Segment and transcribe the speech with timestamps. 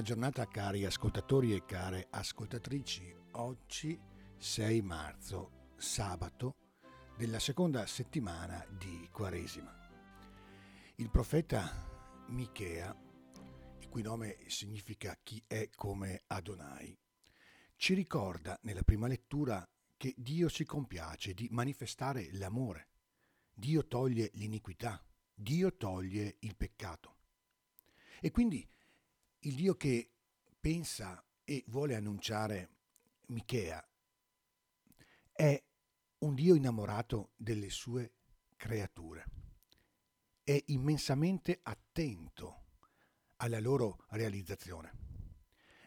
[0.00, 3.12] giornata cari ascoltatori e care ascoltatrici.
[3.32, 3.98] Oggi
[4.38, 6.54] 6 marzo, sabato
[7.16, 9.76] della seconda settimana di Quaresima.
[10.94, 12.96] Il profeta Michea,
[13.80, 16.96] il cui nome significa chi è come Adonai,
[17.74, 22.90] ci ricorda nella prima lettura che Dio si compiace di manifestare l'amore.
[23.52, 25.04] Dio toglie l'iniquità,
[25.34, 27.16] Dio toglie il peccato.
[28.20, 28.64] E quindi
[29.44, 30.10] il Dio che
[30.60, 32.70] pensa e vuole annunciare
[33.26, 33.84] Michea
[35.32, 35.60] è
[36.18, 38.12] un Dio innamorato delle sue
[38.56, 39.24] creature.
[40.44, 42.66] È immensamente attento
[43.36, 45.10] alla loro realizzazione.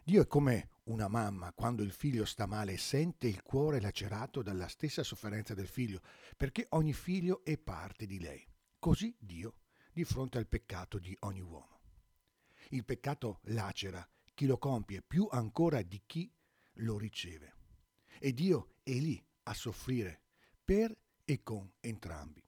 [0.03, 4.41] Dio è come una mamma quando il figlio sta male e sente il cuore lacerato
[4.41, 6.01] dalla stessa sofferenza del figlio,
[6.35, 8.45] perché ogni figlio è parte di lei.
[8.77, 9.55] Così Dio
[9.93, 11.74] di fronte al peccato di ogni uomo.
[12.69, 16.31] Il peccato lacera chi lo compie più ancora di chi
[16.79, 17.53] lo riceve.
[18.19, 20.23] E Dio è lì a soffrire
[20.63, 22.43] per e con entrambi.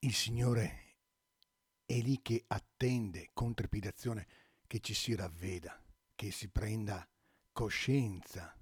[0.00, 0.96] Il Signore
[1.84, 4.26] è lì che attende con trepidazione
[4.66, 5.80] che ci si ravveda,
[6.14, 7.06] che si prenda
[7.52, 8.56] coscienza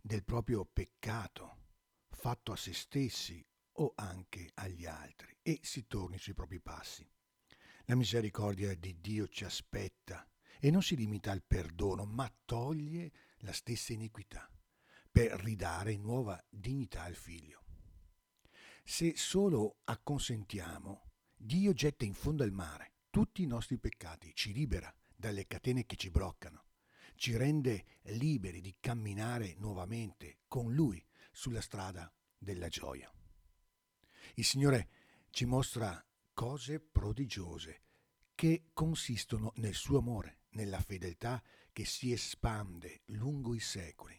[0.00, 1.66] del proprio peccato
[2.10, 3.44] fatto a se stessi
[3.80, 7.08] o anche agli altri e si torni sui propri passi.
[7.90, 10.28] La misericordia di Dio ci aspetta
[10.60, 14.46] e non si limita al perdono, ma toglie la stessa iniquità
[15.10, 17.64] per ridare nuova dignità al figlio.
[18.84, 24.94] Se solo acconsentiamo, Dio getta in fondo al mare tutti i nostri peccati, ci libera
[25.16, 26.66] dalle catene che ci bloccano,
[27.14, 33.10] ci rende liberi di camminare nuovamente con Lui sulla strada della gioia.
[34.34, 34.88] Il Signore
[35.30, 36.02] ci mostra
[36.38, 37.82] cose prodigiose
[38.36, 44.16] che consistono nel suo amore, nella fedeltà che si espande lungo i secoli.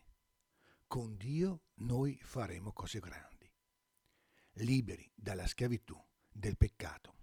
[0.85, 3.49] Con Dio noi faremo cose grandi,
[4.55, 5.97] liberi dalla schiavitù
[6.29, 7.15] del peccato.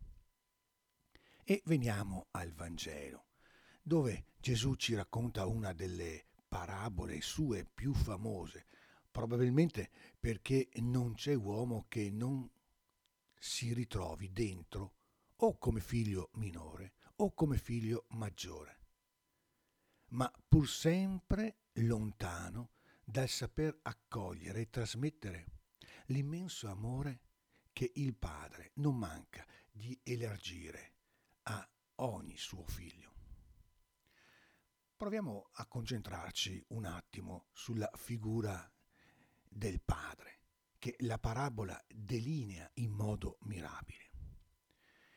[1.44, 3.26] E veniamo al Vangelo,
[3.82, 8.64] dove Gesù ci racconta una delle parabole sue più famose,
[9.10, 12.50] probabilmente perché non c'è uomo che non
[13.38, 14.94] si ritrovi dentro
[15.36, 18.80] o come figlio minore o come figlio maggiore,
[20.08, 22.70] ma pur sempre lontano
[23.04, 25.46] dal saper accogliere e trasmettere
[26.06, 27.20] l'immenso amore
[27.72, 30.94] che il Padre non manca di elargire
[31.44, 33.14] a ogni suo figlio.
[34.96, 38.70] Proviamo a concentrarci un attimo sulla figura
[39.46, 40.35] del Padre
[40.86, 44.08] che la parabola delinea in modo mirabile.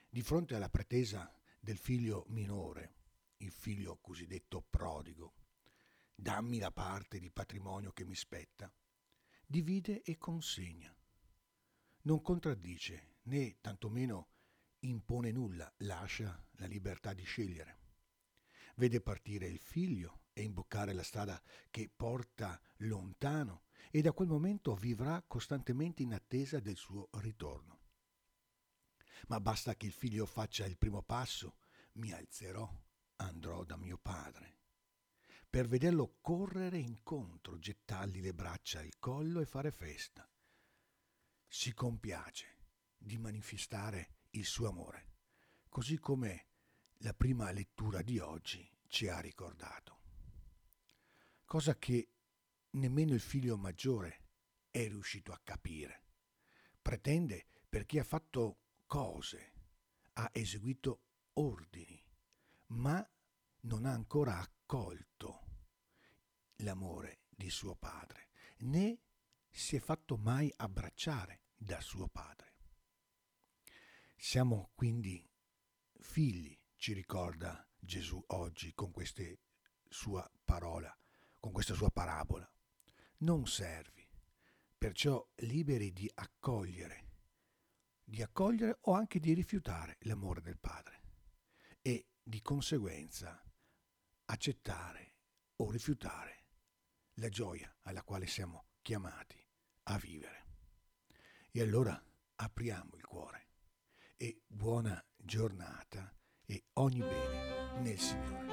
[0.10, 2.96] Di fronte alla pretesa del figlio minore,
[3.38, 5.36] il figlio cosiddetto prodigo,
[6.16, 8.74] dammi la parte di patrimonio che mi spetta,
[9.46, 10.92] divide e consegna.
[12.02, 14.30] Non contraddice né tantomeno
[14.80, 17.78] impone nulla, lascia la libertà di scegliere.
[18.74, 24.76] Vede partire il figlio e imboccare la strada che porta lontano e da quel momento
[24.76, 27.78] vivrà costantemente in attesa del suo ritorno.
[29.28, 31.58] Ma basta che il figlio faccia il primo passo,
[31.94, 32.72] mi alzerò,
[33.18, 34.58] andrò da mio padre.
[35.50, 40.30] Per vederlo correre incontro, gettargli le braccia al collo e fare festa.
[41.48, 42.58] Si compiace
[42.96, 45.16] di manifestare il suo amore,
[45.68, 46.46] così come
[46.98, 49.98] la prima lettura di oggi ci ha ricordato.
[51.46, 52.19] Cosa che
[52.72, 54.26] nemmeno il figlio maggiore
[54.70, 56.04] è riuscito a capire.
[56.82, 59.54] Pretende perché ha fatto cose,
[60.14, 61.02] ha eseguito
[61.34, 62.04] ordini,
[62.68, 63.08] ma
[63.62, 65.48] non ha ancora accolto
[66.58, 68.30] l'amore di suo padre,
[68.60, 69.00] né
[69.50, 72.56] si è fatto mai abbracciare da suo padre.
[74.16, 75.26] Siamo quindi
[76.00, 79.24] figli, ci ricorda Gesù oggi con questa
[79.88, 80.96] sua parola,
[81.40, 82.50] con questa sua parabola.
[83.20, 84.08] Non servi,
[84.78, 87.08] perciò liberi di accogliere
[88.10, 91.02] di accogliere o anche di rifiutare l'amore del Padre
[91.82, 93.40] e di conseguenza
[94.26, 95.14] accettare
[95.58, 96.46] o rifiutare
[97.16, 99.38] la gioia alla quale siamo chiamati
[99.84, 100.46] a vivere.
[101.52, 102.02] E allora
[102.36, 103.48] apriamo il cuore
[104.18, 106.12] e buona giornata
[106.46, 108.49] e ogni bene nel Signore.